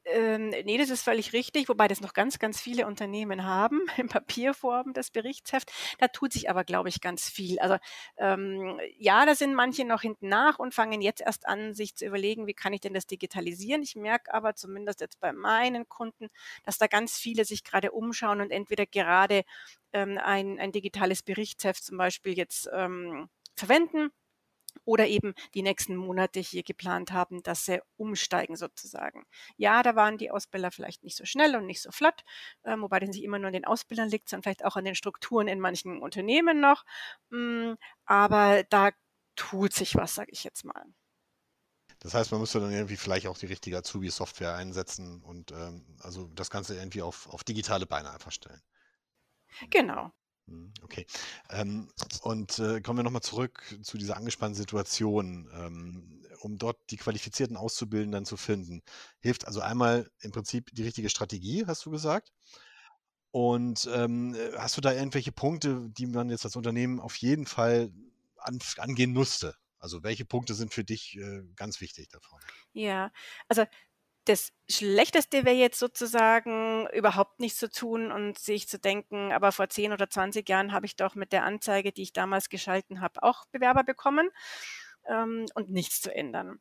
Ähm, 0.06 0.50
nee, 0.50 0.78
das 0.78 0.90
ist 0.90 1.02
völlig 1.02 1.32
richtig, 1.32 1.70
wobei 1.70 1.88
das 1.88 2.02
noch 2.02 2.14
ganz, 2.14 2.38
ganz 2.38 2.60
viele 2.60 2.88
Unternehmen 2.88 3.46
haben, 3.46 3.82
in 3.98 4.10
Papierform, 4.10 4.94
das 4.94 5.12
Berichtsheft. 5.12 5.72
Da 6.00 6.08
tut 6.10 6.34
sich 6.34 6.50
aber, 6.50 6.66
glaube 6.66 6.90
ich, 6.90 7.00
ganz 7.00 7.30
viel. 7.30 7.58
Also 7.60 7.78
ähm, 8.18 8.80
ja, 8.98 9.26
da 9.26 9.34
sind 9.34 9.56
manche 9.56 9.86
noch 9.86 10.02
hinten 10.02 10.28
nach 10.28 10.60
und 10.60 10.74
fangen 10.74 11.02
jetzt 11.02 11.22
erst 11.22 11.48
an, 11.48 11.74
sich 11.74 11.96
zu 11.96 12.06
überlegen, 12.06 12.48
wie 12.48 12.54
kann 12.54 12.74
ich 12.74 12.82
denn 12.82 12.94
das 12.94 13.08
digitalisieren. 13.08 13.82
Ich 13.82 13.96
merke 13.96 14.34
aber 14.34 14.56
zumindest 14.56 15.00
jetzt 15.00 15.20
bei 15.22 15.32
meinen 15.32 15.88
Kunden, 15.88 16.28
dass 16.64 16.78
da 16.78 16.88
ganz 16.88 17.18
viele 17.18 17.46
sich 17.46 17.64
gerade 17.64 17.92
umschauen 17.92 18.42
und 18.42 18.52
entweder 18.52 18.86
gerade 18.86 19.44
ähm, 19.94 20.18
ein, 20.18 20.60
ein 20.60 20.74
digitales 20.74 21.24
Berichtsheft 21.24 21.84
zum 21.84 21.98
Beispiel 21.98 22.38
jetzt 22.38 22.70
ähm, 22.74 23.30
verwenden 23.56 24.12
oder 24.86 25.08
eben 25.08 25.34
die 25.54 25.62
nächsten 25.62 25.96
Monate 25.96 26.40
hier 26.40 26.64
geplant 26.64 27.12
haben, 27.12 27.44
dass 27.44 27.66
sie 27.66 27.82
umsteigen 27.98 28.56
sozusagen. 28.56 29.26
Ja, 29.58 29.84
da 29.84 29.96
waren 29.96 30.18
die 30.18 30.32
Ausbilder 30.32 30.72
vielleicht 30.72 31.04
nicht 31.04 31.18
so 31.18 31.26
schnell 31.26 31.56
und 31.56 31.66
nicht 31.66 31.82
so 31.82 31.92
flott, 31.92 32.24
äh, 32.64 32.76
wobei 32.78 33.00
das 33.00 33.10
nicht 33.10 33.24
immer 33.24 33.40
nur 33.40 33.48
an 33.48 33.54
den 33.54 33.66
Ausbildern 33.66 34.10
liegt, 34.10 34.30
sondern 34.30 34.44
vielleicht 34.44 34.66
auch 34.66 34.76
an 34.76 34.86
den 34.86 34.96
Strukturen 34.96 35.48
in 35.48 35.60
manchen 35.60 36.02
Unternehmen 36.02 36.60
noch. 36.60 36.86
Mm, 37.30 37.74
aber 38.06 38.64
da 38.70 38.92
tut 39.36 39.74
sich 39.74 39.96
was, 39.96 40.16
sage 40.16 40.32
ich 40.32 40.44
jetzt 40.44 40.66
mal. 40.66 40.86
Das 42.00 42.14
heißt, 42.14 42.32
man 42.32 42.42
müsste 42.42 42.60
dann 42.60 42.72
irgendwie 42.72 42.98
vielleicht 42.98 43.28
auch 43.28 43.38
die 43.38 43.46
richtige 43.46 43.78
Azubi-Software 43.78 44.56
einsetzen 44.56 45.24
und 45.24 45.52
ähm, 45.52 45.86
also 46.02 46.28
das 46.36 46.50
Ganze 46.50 46.76
irgendwie 46.76 47.02
auf, 47.02 47.30
auf 47.30 47.46
digitale 47.46 47.86
Beine 47.86 48.12
einfach 48.12 48.32
stellen. 48.32 48.62
Genau, 49.70 50.12
okay. 50.82 51.06
Ähm, 51.50 51.90
und 52.22 52.60
äh, 52.60 52.82
kommen 52.82 53.00
wir 53.00 53.04
nochmal 53.04 53.22
zurück 53.22 53.64
zu 53.82 53.98
dieser 53.98 54.18
angespannten 54.18 54.56
Situation. 54.56 55.50
Ähm, 55.54 56.24
um 56.44 56.58
dort 56.58 56.78
die 56.90 56.98
qualifizierten 56.98 57.56
Auszubildenden 57.56 58.26
zu 58.26 58.36
finden, 58.36 58.82
hilft 59.20 59.48
also 59.48 59.62
einmal 59.62 60.12
im 60.20 60.32
Prinzip 60.32 60.70
die 60.74 60.84
richtige 60.84 61.10
Strategie, 61.10 61.66
hast 61.66 61.86
du 61.86 61.92
gesagt. 61.92 62.34
Und 63.32 63.90
ähm, 63.92 64.36
hast 64.58 64.78
du 64.78 64.82
da 64.82 64.94
irgendwelche 64.94 65.32
Punkte, 65.32 65.90
die 65.90 66.06
man 66.06 66.30
jetzt 66.30 66.46
als 66.46 66.56
Unternehmen 66.56 67.00
auf 67.00 67.16
jeden 67.16 67.46
Fall 67.46 67.92
an, 68.38 68.60
angehen 68.78 69.12
müsste? 69.12 69.56
Also 69.80 70.04
welche 70.04 70.24
Punkte 70.24 70.54
sind 70.54 70.74
für 70.74 70.84
dich 70.84 71.18
äh, 71.18 71.44
ganz 71.56 71.82
wichtig 71.82 72.10
davon? 72.10 72.40
Ja, 72.74 73.12
also 73.48 73.66
das 74.26 74.54
Schlechteste 74.70 75.46
wäre 75.46 75.56
jetzt 75.56 75.80
sozusagen 75.80 76.88
überhaupt 76.94 77.40
nichts 77.40 77.60
zu 77.60 77.70
tun 77.70 78.12
und 78.12 78.40
sich 78.40 78.68
zu 78.68 78.80
denken, 78.80 79.32
aber 79.32 79.52
vor 79.52 79.70
10 79.70 79.92
oder 79.92 80.10
20 80.10 80.48
Jahren 80.48 80.72
habe 80.72 80.86
ich 80.86 80.96
doch 80.96 81.16
mit 81.16 81.34
der 81.34 81.44
Anzeige, 81.44 81.92
die 81.92 82.04
ich 82.04 82.14
damals 82.14 82.50
geschalten 82.50 83.02
habe, 83.02 83.22
auch 83.24 83.46
Bewerber 83.52 83.84
bekommen 83.84 84.30
ähm, 85.08 85.46
und 85.56 85.70
nichts 85.70 86.02
zu 86.02 86.14
ändern. 86.14 86.60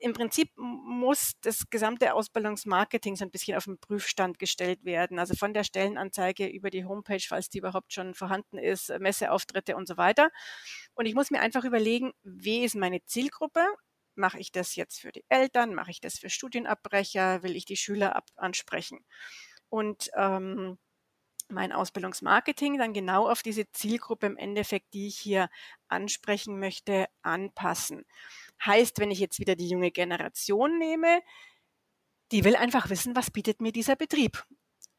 Im 0.00 0.12
Prinzip 0.12 0.50
muss 0.56 1.32
das 1.40 1.70
gesamte 1.70 2.14
Ausbildungsmarketing 2.14 3.16
so 3.16 3.24
ein 3.24 3.32
bisschen 3.32 3.56
auf 3.56 3.64
den 3.64 3.78
Prüfstand 3.78 4.38
gestellt 4.38 4.84
werden. 4.84 5.18
Also 5.18 5.34
von 5.34 5.52
der 5.52 5.64
Stellenanzeige 5.64 6.46
über 6.46 6.70
die 6.70 6.84
Homepage, 6.84 7.24
falls 7.26 7.50
die 7.50 7.58
überhaupt 7.58 7.92
schon 7.92 8.14
vorhanden 8.14 8.58
ist, 8.58 8.96
Messeauftritte 9.00 9.74
und 9.74 9.88
so 9.88 9.96
weiter. 9.96 10.30
Und 10.94 11.06
ich 11.06 11.16
muss 11.16 11.32
mir 11.32 11.40
einfach 11.40 11.64
überlegen, 11.64 12.12
wie 12.22 12.64
ist 12.64 12.76
meine 12.76 13.04
Zielgruppe? 13.04 13.66
Mache 14.18 14.38
ich 14.38 14.52
das 14.52 14.74
jetzt 14.76 15.00
für 15.00 15.12
die 15.12 15.24
Eltern? 15.28 15.74
Mache 15.74 15.90
ich 15.90 16.00
das 16.00 16.18
für 16.18 16.28
Studienabbrecher? 16.30 17.42
Will 17.42 17.56
ich 17.56 17.64
die 17.64 17.76
Schüler 17.76 18.16
ab 18.16 18.26
ansprechen? 18.36 18.98
Und 19.70 20.10
ähm, 20.14 20.78
mein 21.48 21.72
Ausbildungsmarketing 21.72 22.78
dann 22.78 22.92
genau 22.92 23.28
auf 23.28 23.42
diese 23.42 23.70
Zielgruppe 23.70 24.26
im 24.26 24.36
Endeffekt, 24.36 24.92
die 24.92 25.08
ich 25.08 25.18
hier 25.18 25.48
ansprechen 25.88 26.58
möchte, 26.58 27.06
anpassen. 27.22 28.04
Heißt, 28.64 28.98
wenn 28.98 29.10
ich 29.10 29.20
jetzt 29.20 29.40
wieder 29.40 29.56
die 29.56 29.68
junge 29.68 29.90
Generation 29.90 30.78
nehme, 30.78 31.22
die 32.32 32.44
will 32.44 32.56
einfach 32.56 32.90
wissen, 32.90 33.16
was 33.16 33.30
bietet 33.30 33.60
mir 33.60 33.72
dieser 33.72 33.96
Betrieb 33.96 34.44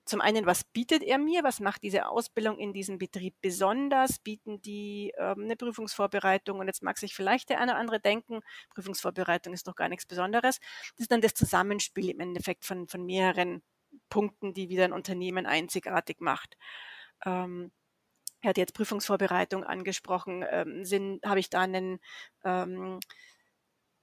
zum 0.09 0.21
einen, 0.21 0.45
was 0.45 0.63
bietet 0.63 1.03
er 1.03 1.17
mir? 1.17 1.43
Was 1.43 1.59
macht 1.59 1.83
diese 1.83 2.07
Ausbildung 2.07 2.57
in 2.57 2.73
diesem 2.73 2.97
Betrieb 2.97 3.35
besonders? 3.41 4.19
Bieten 4.19 4.61
die 4.61 5.13
ähm, 5.17 5.43
eine 5.43 5.55
Prüfungsvorbereitung? 5.55 6.59
Und 6.59 6.67
jetzt 6.67 6.83
mag 6.83 6.97
sich 6.97 7.15
vielleicht 7.15 7.49
der 7.49 7.59
eine 7.59 7.71
oder 7.71 7.79
andere 7.79 7.99
denken, 7.99 8.41
Prüfungsvorbereitung 8.73 9.53
ist 9.53 9.67
doch 9.67 9.75
gar 9.75 9.89
nichts 9.89 10.05
Besonderes. 10.05 10.59
Das 10.95 11.01
ist 11.01 11.11
dann 11.11 11.21
das 11.21 11.33
Zusammenspiel 11.33 12.09
im 12.09 12.19
Endeffekt 12.19 12.65
von, 12.65 12.87
von 12.87 13.05
mehreren 13.05 13.61
Punkten, 14.09 14.53
die 14.53 14.69
wieder 14.69 14.85
ein 14.85 14.93
Unternehmen 14.93 15.45
einzigartig 15.45 16.19
macht. 16.19 16.57
Ähm, 17.25 17.71
er 18.41 18.49
hat 18.49 18.57
jetzt 18.57 18.73
Prüfungsvorbereitung 18.73 19.63
angesprochen. 19.63 20.45
Ähm, 20.49 21.19
habe 21.25 21.39
ich 21.39 21.49
da 21.49 21.61
einen 21.61 21.99
ähm, 22.43 22.99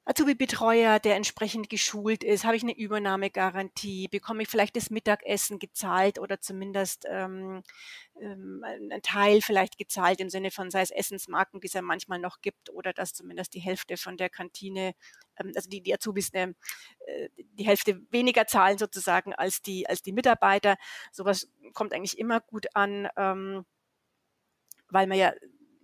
Azubi-Betreuer, 0.07 1.01
der 1.01 1.17
entsprechend 1.17 1.69
geschult 1.69 2.23
ist? 2.23 2.45
Habe 2.45 2.55
ich 2.55 2.63
eine 2.63 2.77
Übernahmegarantie? 2.77 4.07
Bekomme 4.07 4.45
ich 4.45 4.49
vielleicht 4.49 4.77
das 4.77 4.89
Mittagessen 4.89 5.59
gezahlt 5.59 6.21
oder 6.21 6.41
zumindest 6.41 7.07
ähm, 7.11 7.65
ähm, 8.21 8.65
ein 8.65 9.03
Teil 9.03 9.43
vielleicht 9.43 9.79
gezahlt 9.79 10.21
im 10.21 10.31
Sinne 10.31 10.53
von 10.53 10.71
sei 10.71 10.83
es 10.83 10.93
Essensmarken, 10.93 11.61
die 11.61 11.67
es 11.67 11.73
ja 11.73 11.83
manchmal 11.83 12.21
noch 12.21 12.41
gibt, 12.41 12.71
oder 12.71 12.93
dass 12.93 13.15
zumindest 13.15 13.53
die 13.55 13.61
Hälfte 13.61 13.97
von 13.97 14.17
der 14.17 14.31
Kantine, 14.31 14.95
ähm, 15.41 15.53
also 15.57 15.69
die, 15.69 15.83
die 15.83 15.93
Azubis 15.93 16.33
eine, 16.33 16.55
äh, 17.07 17.29
die 17.37 17.67
Hälfte 17.67 18.01
weniger 18.11 18.47
zahlen 18.47 18.79
sozusagen 18.79 19.35
als 19.35 19.61
die, 19.61 19.89
als 19.89 20.03
die 20.03 20.13
Mitarbeiter. 20.13 20.77
Sowas 21.11 21.49
kommt 21.73 21.93
eigentlich 21.93 22.17
immer 22.17 22.41
gut 22.41 22.67
an. 22.75 23.09
Ähm, 23.17 23.65
weil 24.89 25.07
man 25.07 25.19
ja 25.19 25.33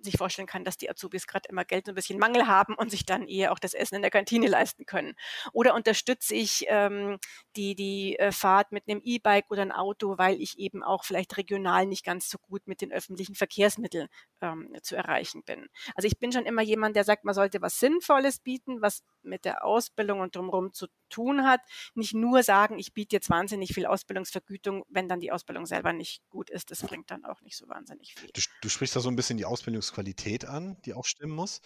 sich 0.05 0.17
vorstellen 0.17 0.47
kann, 0.47 0.65
dass 0.65 0.77
die 0.77 0.91
Azubis 0.91 1.27
gerade 1.27 1.49
immer 1.49 1.65
Geld 1.65 1.89
ein 1.89 1.95
bisschen 1.95 2.19
Mangel 2.19 2.47
haben 2.47 2.75
und 2.75 2.91
sich 2.91 3.05
dann 3.05 3.27
eher 3.27 3.53
auch 3.53 3.59
das 3.59 3.75
Essen 3.75 3.97
in 3.97 4.03
der 4.03 4.11
Kantine 4.11 4.49
leisten 4.49 4.87
können. 4.87 5.15
Oder 5.53 5.75
unterstütze 5.75 6.35
ich 6.35 6.65
ähm, 6.69 7.19
die, 7.57 7.75
die 7.75 8.19
äh, 8.19 8.33
Fahrt 8.33 8.73
mit 8.73 8.89
einem 8.89 9.01
E-Bike 9.03 9.51
oder 9.51 9.63
ein 9.63 9.73
Auto, 9.73 10.19
weil 10.19 10.41
ich 10.41 10.59
eben 10.59 10.83
auch 10.83 11.05
vielleicht 11.05 11.37
regional 11.37 11.87
nicht 11.87 12.05
ganz 12.05 12.29
so 12.31 12.39
gut 12.39 12.67
mit 12.67 12.81
den 12.81 12.93
öffentlichen 12.93 13.35
Verkehrsmitteln 13.35 14.09
ähm, 14.41 14.75
zu 14.83 14.97
erreichen 14.97 15.43
bin. 15.45 15.69
Also 15.95 16.07
ich 16.07 16.19
bin 16.19 16.33
schon 16.33 16.47
immer 16.47 16.63
jemand, 16.63 16.97
der 16.97 17.05
sagt, 17.05 17.25
man 17.25 17.35
sollte 17.35 17.63
was 17.63 17.79
Sinnvolles 17.81 18.41
bieten, 18.41 18.83
was 18.83 19.03
mit 19.23 19.45
der 19.45 19.65
Ausbildung 19.65 20.21
und 20.21 20.35
drumherum 20.35 20.73
zu 20.73 20.87
tun 21.09 21.45
hat. 21.45 21.61
Nicht 21.95 22.15
nur 22.15 22.43
sagen, 22.43 22.79
ich 22.79 22.93
biete 22.93 23.17
jetzt 23.17 23.31
wahnsinnig 23.31 23.75
viel 23.75 23.87
Ausbildungsvergütung, 23.87 24.85
wenn 24.89 25.09
dann 25.09 25.21
die 25.21 25.31
Ausbildung 25.31 25.67
selber 25.67 25.93
nicht 25.93 26.23
gut 26.31 26.51
ist. 26.51 26.71
Das 26.71 26.83
bringt 26.83 27.11
dann 27.11 27.25
auch 27.25 27.41
nicht 27.43 27.57
so 27.57 27.69
wahnsinnig 27.69 28.15
viel. 28.15 28.31
Du, 28.33 28.41
du 28.63 28.69
sprichst 28.69 28.97
da 28.97 29.01
so 29.01 29.11
ein 29.11 29.17
bisschen 29.17 29.37
die 29.37 29.45
Ausbildungsqualität 29.93 30.45
an, 30.45 30.77
die 30.85 30.95
auch 30.95 31.05
stimmen 31.05 31.35
muss. 31.35 31.61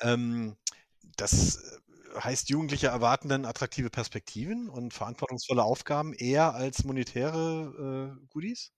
Ähm, 0.00 0.56
das 1.16 1.56
äh, 1.56 2.20
heißt, 2.20 2.48
Jugendliche 2.48 2.88
erwarten 2.88 3.28
dann 3.28 3.44
attraktive 3.44 3.90
Perspektiven 3.90 4.68
und 4.68 4.94
verantwortungsvolle 4.94 5.62
Aufgaben 5.62 6.14
eher 6.14 6.54
als 6.54 6.84
monetäre 6.84 8.16
äh, 8.20 8.26
Goodies? 8.28 8.72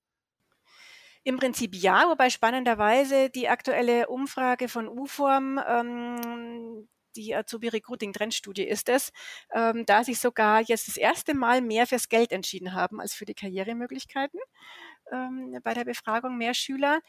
Im 1.23 1.39
Prinzip 1.39 1.75
ja, 1.75 2.09
wobei 2.09 2.31
spannenderweise 2.31 3.31
die 3.31 3.49
aktuelle 3.49 4.09
Umfrage 4.09 4.69
von 4.69 4.89
UFORM, 4.89 5.61
ähm, 5.67 6.89
die 7.17 7.35
Azubi 7.35 7.69
Recruiting 7.69 8.13
Trendstudie 8.13 8.63
ist 8.63 8.89
es, 8.89 9.11
ähm, 9.53 9.85
da 9.87 10.05
sich 10.05 10.21
sogar 10.21 10.61
jetzt 10.61 10.87
das 10.87 10.97
erste 10.97 11.35
Mal 11.35 11.63
mehr 11.63 11.87
fürs 11.87 12.09
Geld 12.09 12.31
entschieden 12.31 12.75
haben 12.75 13.01
als 13.01 13.15
für 13.15 13.25
die 13.25 13.35
Karrieremöglichkeiten 13.35 14.39
ähm, 15.11 15.59
bei 15.65 15.75
der 15.75 15.85
Befragung 15.85 16.37
mehr 16.37 16.55
Schüler. 16.55 17.01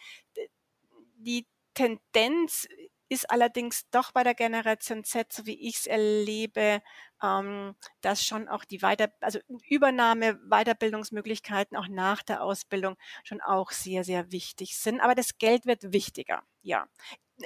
Die 1.17 1.46
Tendenz 1.77 2.67
ist 3.10 3.29
allerdings 3.29 3.88
doch 3.91 4.12
bei 4.12 4.24
der 4.24 4.34
Generation 4.34 5.03
Z, 5.03 5.31
so 5.31 5.46
wie 5.46 5.67
ich 5.69 5.77
es 5.77 5.86
erlebe, 5.88 6.81
ähm, 7.24 7.75
dass 8.01 8.25
schon 8.25 8.48
auch 8.50 8.65
die 8.65 8.81
Weiter, 8.81 9.12
also 9.22 9.39
Übernahme, 9.69 10.39
Weiterbildungsmöglichkeiten 10.50 11.77
auch 11.77 11.88
nach 11.88 12.24
der 12.24 12.43
Ausbildung 12.43 12.98
schon 13.24 13.41
auch 13.41 13.72
sehr, 13.72 14.03
sehr 14.03 14.31
wichtig 14.31 14.75
sind. 14.77 15.00
Aber 15.01 15.13
das 15.15 15.38
Geld 15.38 15.67
wird 15.67 15.93
wichtiger, 15.93 16.41
ja 16.63 16.88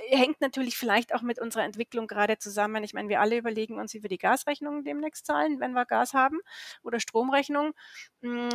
hängt 0.10 0.42
natürlich 0.42 0.78
vielleicht 0.78 1.14
auch 1.14 1.22
mit 1.22 1.40
unserer 1.40 1.64
Entwicklung 1.64 2.08
gerade 2.08 2.38
zusammen. 2.38 2.84
Ich 2.84 2.94
meine, 2.94 3.10
wir 3.10 3.20
alle 3.22 3.38
überlegen 3.38 3.80
uns, 3.80 3.94
wie 3.94 4.02
wir 4.04 4.10
die 4.10 4.18
Gasrechnung 4.18 4.84
demnächst 4.84 5.26
zahlen, 5.26 5.60
wenn 5.60 5.74
wir 5.74 5.86
Gas 5.86 6.14
haben 6.14 6.40
oder 6.84 7.00
Stromrechnung. 7.00 7.74
Hm, 8.22 8.50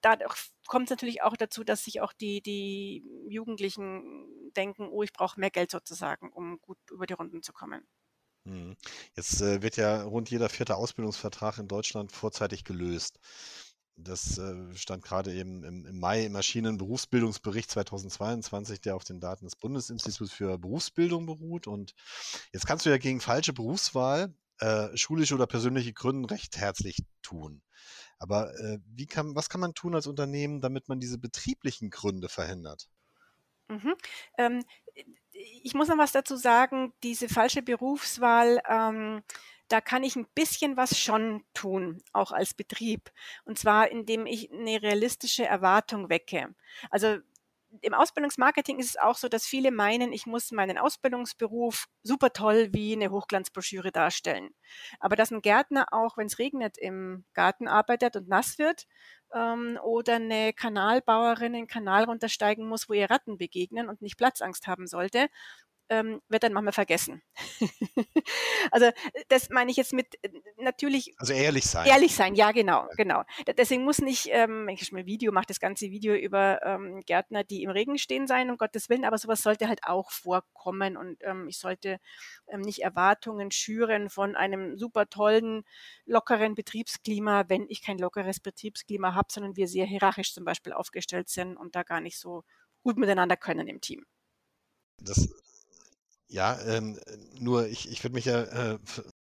Dadurch 0.00 0.34
kommt 0.66 0.84
es 0.84 0.90
natürlich 0.90 1.22
auch 1.22 1.36
dazu, 1.36 1.64
dass 1.64 1.84
sich 1.84 2.00
auch 2.00 2.12
die, 2.12 2.40
die 2.40 3.04
Jugendlichen 3.28 4.52
denken, 4.56 4.88
oh, 4.88 5.02
ich 5.02 5.12
brauche 5.12 5.40
mehr 5.40 5.50
Geld 5.50 5.70
sozusagen, 5.70 6.30
um 6.32 6.60
gut 6.60 6.78
über 6.90 7.06
die 7.06 7.14
Runden 7.14 7.42
zu 7.42 7.52
kommen. 7.52 7.86
Hm. 8.46 8.76
Jetzt 9.14 9.40
äh, 9.42 9.62
wird 9.62 9.76
ja 9.76 10.02
rund 10.02 10.30
jeder 10.30 10.48
vierte 10.48 10.76
Ausbildungsvertrag 10.76 11.58
in 11.58 11.68
Deutschland 11.68 12.12
vorzeitig 12.12 12.64
gelöst. 12.64 13.18
Das 14.00 14.38
äh, 14.38 14.74
stand 14.76 15.02
gerade 15.04 15.34
eben 15.34 15.64
im, 15.64 15.84
im 15.84 15.98
Mai 15.98 16.24
im 16.24 16.36
erschienenen 16.36 16.78
Berufsbildungsbericht 16.78 17.70
2022, 17.70 18.80
der 18.80 18.94
auf 18.94 19.02
den 19.02 19.18
Daten 19.18 19.44
des 19.44 19.56
Bundesinstituts 19.56 20.32
für 20.32 20.56
Berufsbildung 20.56 21.26
beruht. 21.26 21.66
Und 21.66 21.94
jetzt 22.52 22.66
kannst 22.66 22.86
du 22.86 22.90
ja 22.90 22.98
gegen 22.98 23.20
falsche 23.20 23.52
Berufswahl, 23.52 24.32
äh, 24.60 24.96
schulische 24.96 25.34
oder 25.34 25.46
persönliche 25.46 25.92
Gründe 25.92 26.30
recht 26.30 26.56
herzlich 26.56 26.98
tun. 27.22 27.62
Aber 28.18 28.54
äh, 28.58 28.78
wie 28.86 29.06
kann, 29.06 29.34
was 29.34 29.48
kann 29.48 29.60
man 29.60 29.74
tun 29.74 29.94
als 29.94 30.06
Unternehmen, 30.06 30.60
damit 30.60 30.88
man 30.88 31.00
diese 31.00 31.18
betrieblichen 31.18 31.90
Gründe 31.90 32.28
verhindert? 32.28 32.88
Mhm. 33.68 33.94
Ähm, 34.36 34.64
ich 35.32 35.74
muss 35.74 35.88
noch 35.88 35.98
was 35.98 36.12
dazu 36.12 36.36
sagen, 36.36 36.92
diese 37.02 37.28
falsche 37.28 37.62
Berufswahl 37.62 38.60
ähm, 38.68 39.22
da 39.68 39.80
kann 39.80 40.02
ich 40.02 40.16
ein 40.16 40.26
bisschen 40.34 40.76
was 40.76 40.98
schon 40.98 41.44
tun, 41.54 42.02
auch 42.12 42.32
als 42.32 42.54
Betrieb. 42.54 43.10
Und 43.44 43.58
zwar, 43.58 43.90
indem 43.90 44.26
ich 44.26 44.50
eine 44.50 44.82
realistische 44.82 45.44
Erwartung 45.44 46.08
wecke. 46.08 46.54
Also 46.90 47.18
im 47.82 47.94
Ausbildungsmarketing 47.94 48.78
ist 48.78 48.90
es 48.90 48.96
auch 48.96 49.16
so, 49.16 49.28
dass 49.28 49.46
viele 49.46 49.70
meinen, 49.70 50.12
ich 50.12 50.26
muss 50.26 50.52
meinen 50.52 50.78
Ausbildungsberuf 50.78 51.86
super 52.02 52.32
toll 52.32 52.70
wie 52.72 52.94
eine 52.94 53.10
Hochglanzbroschüre 53.10 53.92
darstellen. 53.92 54.50
Aber 55.00 55.16
dass 55.16 55.30
ein 55.30 55.42
Gärtner 55.42 55.86
auch, 55.92 56.16
wenn 56.16 56.26
es 56.26 56.38
regnet, 56.38 56.78
im 56.78 57.24
Garten 57.34 57.68
arbeitet 57.68 58.16
und 58.16 58.28
nass 58.28 58.58
wird, 58.58 58.86
ähm, 59.34 59.78
oder 59.82 60.14
eine 60.14 60.52
Kanalbauerin 60.52 61.52
den 61.52 61.66
Kanal 61.66 62.04
runtersteigen 62.04 62.66
muss, 62.66 62.88
wo 62.88 62.94
ihr 62.94 63.10
Ratten 63.10 63.36
begegnen 63.38 63.88
und 63.88 64.00
nicht 64.02 64.16
Platzangst 64.16 64.66
haben 64.66 64.86
sollte, 64.86 65.28
ähm, 65.90 66.20
wird 66.28 66.42
dann 66.42 66.52
manchmal 66.52 66.72
vergessen. 66.72 67.22
also 68.70 68.90
das 69.28 69.48
meine 69.50 69.70
ich 69.70 69.76
jetzt 69.76 69.92
mit 69.92 70.22
äh, 70.22 70.30
natürlich. 70.58 71.14
Also 71.18 71.32
ehrlich 71.32 71.64
sein. 71.64 71.86
Ehrlich 71.86 72.14
sein, 72.14 72.34
ja 72.34 72.52
genau, 72.52 72.86
genau. 72.96 73.22
Deswegen 73.56 73.84
muss 73.84 73.98
nicht, 73.98 74.28
ähm, 74.30 74.66
wenn 74.66 74.74
ich 74.74 74.92
mal 74.92 75.06
Video 75.06 75.32
mache, 75.32 75.46
das 75.46 75.60
ganze 75.60 75.90
Video 75.90 76.14
über 76.14 76.60
ähm, 76.64 77.00
Gärtner, 77.06 77.44
die 77.44 77.62
im 77.62 77.70
Regen 77.70 77.98
stehen 77.98 78.26
sein, 78.26 78.50
um 78.50 78.56
Gottes 78.56 78.88
Willen, 78.88 79.04
aber 79.04 79.18
sowas 79.18 79.42
sollte 79.42 79.68
halt 79.68 79.80
auch 79.84 80.10
vorkommen 80.10 80.96
und 80.96 81.18
ähm, 81.22 81.48
ich 81.48 81.58
sollte 81.58 81.98
ähm, 82.48 82.60
nicht 82.60 82.82
Erwartungen 82.82 83.50
schüren 83.50 84.10
von 84.10 84.36
einem 84.36 84.76
super 84.76 85.08
tollen, 85.08 85.64
lockeren 86.04 86.54
Betriebsklima, 86.54 87.44
wenn 87.48 87.66
ich 87.68 87.82
kein 87.82 87.98
lockeres 87.98 88.40
Betriebsklima 88.40 89.14
habe, 89.14 89.28
sondern 89.30 89.56
wir 89.56 89.68
sehr 89.68 89.86
hierarchisch 89.86 90.34
zum 90.34 90.44
Beispiel 90.44 90.72
aufgestellt 90.72 91.28
sind 91.28 91.56
und 91.56 91.74
da 91.74 91.82
gar 91.82 92.00
nicht 92.00 92.18
so 92.18 92.44
gut 92.82 92.98
miteinander 92.98 93.36
können 93.36 93.68
im 93.68 93.80
Team. 93.80 94.04
Das 95.00 95.28
ja, 96.28 96.58
ähm, 96.66 96.98
nur 97.38 97.66
ich, 97.66 97.90
ich 97.90 98.02
würde 98.04 98.14
mich 98.14 98.26
ja 98.26 98.42
äh, 98.42 98.78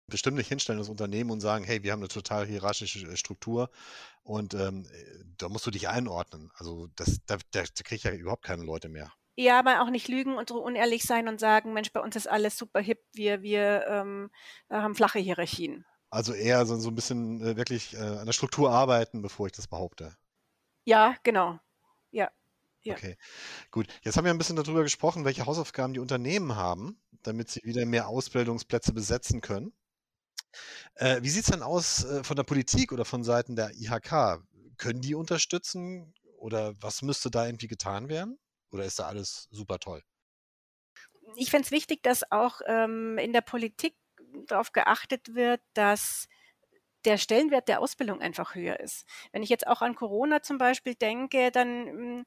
bestimmt 0.08 0.38
nicht 0.38 0.50
hinstellen 0.50 0.79
als 0.79 0.89
Unternehmen 0.89 1.32
und 1.32 1.39
sagen, 1.39 1.63
hey, 1.63 1.84
wir 1.84 1.91
haben 1.91 2.00
eine 2.00 2.08
total 2.10 2.46
hierarchische 2.46 3.08
äh, 3.08 3.15
Struktur 3.15 3.70
und 4.24 4.53
ähm, 4.53 4.86
äh, 4.91 5.24
da 5.38 5.50
musst 5.50 5.65
du 5.65 5.72
dich 5.72 5.88
einordnen. 5.88 6.51
Also 6.56 6.88
das, 6.96 7.20
da, 7.25 7.38
da, 7.51 7.62
da 7.63 7.84
kriege 7.84 7.96
ich 7.96 8.03
ja 8.03 8.12
überhaupt 8.12 8.44
keine 8.44 8.63
Leute 8.63 8.89
mehr. 8.89 9.12
Ja, 9.38 9.60
aber 9.60 9.82
auch 9.82 9.89
nicht 9.89 10.10
lügen 10.10 10.36
und 10.36 10.50
so 10.50 10.62
unehrlich 10.62 11.03
sein 11.03 11.29
und 11.29 11.39
sagen, 11.39 11.72
Mensch, 11.72 11.94
bei 11.94 12.01
uns 12.01 12.18
ist 12.18 12.27
alles 12.27 12.58
super 12.58 12.82
hip, 12.82 13.00
wir, 13.13 13.41
wir 13.41 13.86
ähm, 13.88 14.32
haben 14.70 14.96
flache 14.96 15.20
Hierarchien. 15.20 15.86
Also 16.10 16.34
eher 16.34 16.65
so, 16.65 16.75
so 16.77 16.89
ein 16.89 16.96
bisschen 16.96 17.41
äh, 17.41 17.56
wirklich 17.56 17.94
äh, 17.94 18.00
an 18.00 18.25
der 18.25 18.34
Struktur 18.34 18.72
arbeiten, 18.72 19.22
bevor 19.22 19.46
ich 19.46 19.53
das 19.53 19.68
behaupte. 19.68 20.18
Ja, 20.86 21.15
genau. 21.24 21.60
Ja. 22.12 22.32
Ja. 22.83 22.95
Okay, 22.95 23.17
gut. 23.71 23.88
Jetzt 24.03 24.15
haben 24.17 24.25
wir 24.25 24.31
ein 24.31 24.38
bisschen 24.38 24.55
darüber 24.55 24.83
gesprochen, 24.83 25.25
welche 25.25 25.45
Hausaufgaben 25.45 25.93
die 25.93 26.00
Unternehmen 26.00 26.55
haben, 26.55 27.01
damit 27.24 27.50
sie 27.50 27.62
wieder 27.63 27.86
mehr 27.86 28.07
Ausbildungsplätze 28.07 28.93
besetzen 28.93 29.41
können. 29.41 29.74
Äh, 30.95 31.21
wie 31.21 31.29
sieht 31.29 31.43
es 31.43 31.51
denn 31.51 31.63
aus 31.63 32.03
äh, 32.05 32.24
von 32.24 32.36
der 32.36 32.43
Politik 32.43 32.91
oder 32.91 33.05
von 33.05 33.24
Seiten 33.24 33.55
der 33.55 33.71
IHK? 33.75 34.41
Können 34.77 35.01
die 35.01 35.15
unterstützen 35.15 36.13
oder 36.38 36.74
was 36.81 37.01
müsste 37.01 37.29
da 37.29 37.45
irgendwie 37.45 37.67
getan 37.67 38.09
werden? 38.09 38.39
Oder 38.71 38.86
ist 38.86 39.00
da 39.00 39.07
alles 39.07 39.48
super 39.51 39.79
toll? 39.79 40.01
Ich 41.36 41.51
fände 41.51 41.65
es 41.65 41.71
wichtig, 41.71 42.01
dass 42.03 42.29
auch 42.31 42.62
ähm, 42.65 43.17
in 43.17 43.33
der 43.33 43.41
Politik 43.41 43.95
darauf 44.48 44.71
geachtet 44.71 45.36
wird, 45.36 45.62
dass 45.74 46.27
der 47.05 47.17
Stellenwert 47.17 47.67
der 47.67 47.79
Ausbildung 47.79 48.21
einfach 48.21 48.55
höher 48.55 48.79
ist. 48.79 49.05
Wenn 49.31 49.43
ich 49.43 49.50
jetzt 49.50 49.67
auch 49.67 49.81
an 49.81 49.95
Corona 49.95 50.41
zum 50.41 50.57
Beispiel 50.57 50.95
denke, 50.95 51.51
dann 51.51 51.88
hm, 51.88 52.25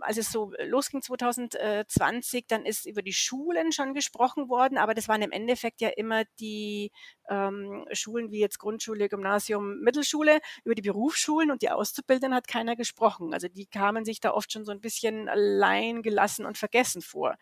als 0.00 0.18
es 0.18 0.30
so 0.30 0.52
losging 0.66 1.02
2020, 1.02 2.46
dann 2.46 2.66
ist 2.66 2.86
über 2.86 3.02
die 3.02 3.12
Schulen 3.12 3.72
schon 3.72 3.94
gesprochen 3.94 4.48
worden, 4.48 4.78
aber 4.78 4.94
das 4.94 5.08
waren 5.08 5.22
im 5.22 5.32
Endeffekt 5.32 5.80
ja 5.80 5.88
immer 5.88 6.24
die 6.40 6.92
ähm, 7.28 7.86
Schulen 7.92 8.30
wie 8.30 8.40
jetzt 8.40 8.58
Grundschule, 8.58 9.08
Gymnasium, 9.08 9.80
Mittelschule. 9.80 10.40
Über 10.64 10.74
die 10.74 10.82
Berufsschulen 10.82 11.50
und 11.50 11.62
die 11.62 11.70
Auszubildenden 11.70 12.34
hat 12.34 12.48
keiner 12.48 12.76
gesprochen. 12.76 13.32
Also 13.32 13.48
die 13.48 13.66
kamen 13.66 14.04
sich 14.04 14.20
da 14.20 14.32
oft 14.32 14.52
schon 14.52 14.64
so 14.64 14.72
ein 14.72 14.80
bisschen 14.80 15.28
allein 15.28 16.02
gelassen 16.02 16.46
und 16.46 16.58
vergessen 16.58 17.02
vor. 17.02 17.36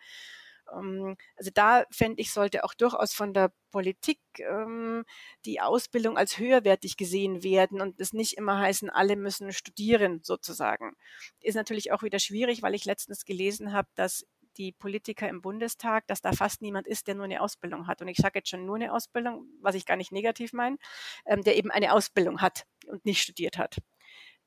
Ähm, 0.75 1.17
also 1.35 1.51
da 1.53 1.85
fände 1.91 2.21
ich, 2.21 2.31
sollte 2.31 2.63
auch 2.63 2.73
durchaus 2.73 3.13
von 3.13 3.33
der 3.33 3.51
Politik 3.71 4.19
ähm, 4.37 5.05
die 5.45 5.61
Ausbildung 5.61 6.17
als 6.17 6.37
höherwertig 6.37 6.97
gesehen 6.97 7.43
werden 7.43 7.81
und 7.81 7.99
es 7.99 8.13
nicht 8.13 8.37
immer 8.37 8.59
heißen, 8.59 8.89
alle 8.89 9.15
müssen 9.15 9.51
studieren 9.51 10.21
sozusagen. 10.23 10.95
Ist 11.41 11.55
natürlich 11.55 11.91
auch 11.91 12.03
wieder 12.03 12.19
schwierig, 12.19 12.61
weil 12.61 12.75
ich 12.75 12.85
letztens 12.85 13.25
gelesen 13.25 13.73
habe, 13.73 13.87
dass 13.95 14.25
die 14.57 14.71
Politiker 14.71 15.27
im 15.27 15.41
Bundestag, 15.41 16.07
dass 16.07 16.21
da 16.21 16.31
fast 16.31 16.61
niemand 16.61 16.87
ist, 16.87 17.07
der 17.07 17.15
nur 17.15 17.25
eine 17.25 17.41
Ausbildung 17.41 17.87
hat. 17.87 18.01
Und 18.01 18.07
ich 18.07 18.17
sage 18.17 18.39
jetzt 18.39 18.49
schon 18.49 18.65
nur 18.65 18.75
eine 18.75 18.93
Ausbildung, 18.93 19.47
was 19.61 19.75
ich 19.75 19.85
gar 19.85 19.97
nicht 19.97 20.11
negativ 20.11 20.53
meine, 20.53 20.77
ähm, 21.25 21.43
der 21.43 21.57
eben 21.57 21.71
eine 21.71 21.93
Ausbildung 21.93 22.41
hat 22.41 22.65
und 22.87 23.05
nicht 23.05 23.21
studiert 23.21 23.57
hat. 23.57 23.77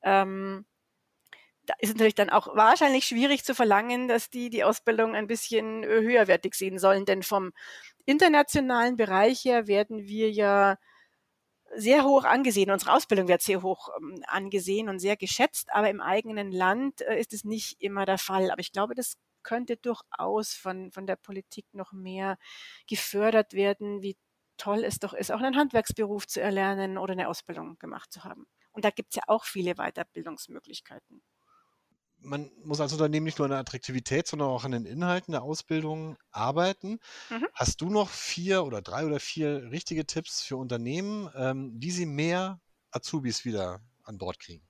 Ähm, 0.03 0.65
da 1.67 1.73
ist 1.79 1.93
natürlich 1.93 2.15
dann 2.15 2.29
auch 2.29 2.55
wahrscheinlich 2.55 3.05
schwierig 3.05 3.43
zu 3.43 3.53
verlangen, 3.53 4.07
dass 4.07 4.29
die 4.29 4.49
die 4.49 4.63
Ausbildung 4.63 5.15
ein 5.15 5.27
bisschen 5.27 5.83
höherwertig 5.85 6.55
sehen 6.55 6.79
sollen, 6.79 7.05
denn 7.05 7.23
vom 7.23 7.51
internationalen 8.05 8.95
Bereich 8.95 9.43
her 9.43 9.67
werden 9.67 10.07
wir 10.07 10.31
ja 10.31 10.77
sehr 11.75 12.05
hoch 12.05 12.23
angesehen. 12.23 12.71
Unsere 12.71 12.93
Ausbildung 12.93 13.27
wird 13.27 13.41
sehr 13.41 13.61
hoch 13.61 13.89
ähm, 13.99 14.23
angesehen 14.27 14.89
und 14.89 14.99
sehr 14.99 15.17
geschätzt, 15.17 15.67
aber 15.73 15.89
im 15.89 16.01
eigenen 16.01 16.51
Land 16.51 17.01
äh, 17.01 17.19
ist 17.19 17.33
es 17.33 17.43
nicht 17.43 17.81
immer 17.81 18.05
der 18.05 18.17
Fall. 18.17 18.49
Aber 18.51 18.61
ich 18.61 18.71
glaube, 18.71 18.95
das 18.95 19.17
könnte 19.43 19.77
durchaus 19.77 20.53
von, 20.53 20.91
von 20.91 21.05
der 21.05 21.17
Politik 21.17 21.65
noch 21.73 21.91
mehr 21.91 22.37
gefördert 22.87 23.53
werden, 23.53 24.01
wie 24.01 24.17
toll 24.57 24.83
es 24.83 24.99
doch 24.99 25.13
ist, 25.13 25.31
auch 25.31 25.41
einen 25.41 25.57
Handwerksberuf 25.57 26.27
zu 26.27 26.41
erlernen 26.41 26.97
oder 26.97 27.13
eine 27.13 27.27
Ausbildung 27.29 27.77
gemacht 27.79 28.11
zu 28.11 28.23
haben. 28.23 28.47
Und 28.71 28.85
da 28.85 28.89
gibt 28.89 29.09
es 29.11 29.15
ja 29.17 29.23
auch 29.27 29.45
viele 29.45 29.75
Weiterbildungsmöglichkeiten 29.75 31.21
man 32.19 32.51
muss 32.63 32.81
als 32.81 32.93
Unternehmen 32.93 33.25
nicht 33.25 33.39
nur 33.39 33.45
an 33.45 33.51
der 33.51 33.59
Attraktivität, 33.59 34.27
sondern 34.27 34.49
auch 34.49 34.63
an 34.65 34.71
den 34.71 34.85
Inhalten 34.85 35.31
der 35.33 35.43
Ausbildung 35.43 36.17
arbeiten. 36.31 36.99
Mhm. 37.29 37.47
Hast 37.53 37.81
du 37.81 37.89
noch 37.89 38.09
vier 38.09 38.65
oder 38.65 38.81
drei 38.81 39.05
oder 39.05 39.19
vier 39.19 39.71
richtige 39.71 40.05
Tipps 40.05 40.43
für 40.43 40.57
Unternehmen, 40.57 41.29
ähm, 41.35 41.73
wie 41.77 41.91
sie 41.91 42.05
mehr 42.05 42.61
Azubis 42.91 43.45
wieder 43.45 43.81
an 44.03 44.17
Bord 44.17 44.39
kriegen? 44.39 44.67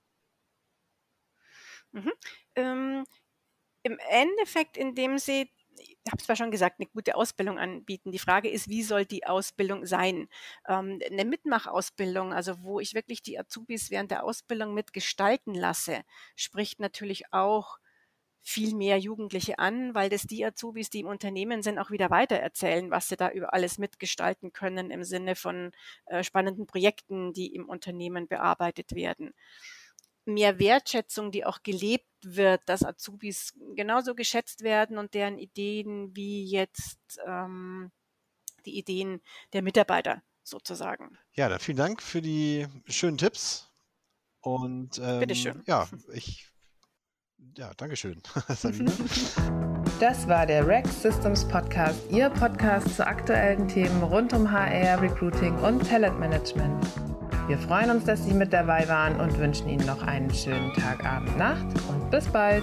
Mhm. 1.92 2.12
Ähm, 2.56 3.04
Im 3.84 3.98
Endeffekt, 4.10 4.76
indem 4.76 5.18
sie 5.18 5.50
ich 5.82 5.98
habe 6.10 6.22
zwar 6.22 6.36
schon 6.36 6.50
gesagt, 6.50 6.76
eine 6.78 6.88
gute 6.88 7.16
Ausbildung 7.16 7.58
anbieten. 7.58 8.12
Die 8.12 8.18
Frage 8.18 8.48
ist, 8.48 8.68
wie 8.68 8.82
soll 8.82 9.04
die 9.04 9.26
Ausbildung 9.26 9.86
sein? 9.86 10.28
Ähm, 10.66 11.00
eine 11.10 11.24
Mitmachausbildung, 11.24 12.32
also 12.32 12.62
wo 12.62 12.80
ich 12.80 12.94
wirklich 12.94 13.22
die 13.22 13.38
Azubis 13.38 13.90
während 13.90 14.10
der 14.10 14.24
Ausbildung 14.24 14.74
mitgestalten 14.74 15.54
lasse, 15.54 16.02
spricht 16.36 16.80
natürlich 16.80 17.32
auch 17.32 17.78
viel 18.40 18.74
mehr 18.74 18.98
Jugendliche 18.98 19.58
an, 19.58 19.94
weil 19.94 20.08
das 20.08 20.22
die 20.22 20.44
Azubis, 20.44 20.88
die 20.90 21.00
im 21.00 21.06
Unternehmen 21.06 21.62
sind, 21.62 21.78
auch 21.78 21.90
wieder 21.90 22.08
weitererzählen, 22.10 22.90
was 22.90 23.08
sie 23.08 23.16
da 23.16 23.30
über 23.30 23.52
alles 23.52 23.78
mitgestalten 23.78 24.52
können 24.52 24.90
im 24.90 25.04
Sinne 25.04 25.34
von 25.34 25.72
äh, 26.06 26.22
spannenden 26.22 26.66
Projekten, 26.66 27.32
die 27.32 27.54
im 27.54 27.68
Unternehmen 27.68 28.26
bearbeitet 28.26 28.94
werden 28.94 29.34
mehr 30.28 30.58
Wertschätzung, 30.58 31.32
die 31.32 31.44
auch 31.44 31.62
gelebt 31.62 32.06
wird, 32.22 32.62
dass 32.66 32.84
Azubis 32.84 33.54
genauso 33.74 34.14
geschätzt 34.14 34.62
werden 34.62 34.98
und 34.98 35.14
deren 35.14 35.38
Ideen 35.38 36.14
wie 36.14 36.44
jetzt 36.44 37.20
ähm, 37.26 37.90
die 38.66 38.78
Ideen 38.78 39.20
der 39.52 39.62
Mitarbeiter 39.62 40.22
sozusagen. 40.42 41.18
Ja, 41.32 41.48
dann 41.48 41.60
vielen 41.60 41.78
Dank 41.78 42.02
für 42.02 42.22
die 42.22 42.66
schönen 42.86 43.18
Tipps. 43.18 43.64
Und 44.40 44.98
ähm, 44.98 45.20
Bitteschön. 45.20 45.62
ja, 45.66 45.88
ich 46.12 46.48
ja, 47.56 47.72
Dankeschön. 47.76 48.20
das 50.00 50.28
war 50.28 50.46
der 50.46 50.66
Rex 50.66 51.02
Systems 51.02 51.46
Podcast, 51.46 52.00
Ihr 52.10 52.30
Podcast 52.30 52.96
zu 52.96 53.06
aktuellen 53.06 53.68
Themen 53.68 54.02
rund 54.02 54.32
um 54.32 54.50
HR, 54.50 55.00
Recruiting 55.00 55.54
und 55.58 55.86
Talentmanagement. 55.88 57.07
Wir 57.48 57.56
freuen 57.56 57.90
uns, 57.90 58.04
dass 58.04 58.26
Sie 58.26 58.34
mit 58.34 58.52
dabei 58.52 58.86
waren 58.88 59.18
und 59.18 59.38
wünschen 59.38 59.70
Ihnen 59.70 59.86
noch 59.86 60.02
einen 60.02 60.30
schönen 60.34 60.70
Tag, 60.74 61.02
Abend, 61.02 61.38
Nacht 61.38 61.64
und 61.88 62.10
bis 62.10 62.26
bald. 62.26 62.62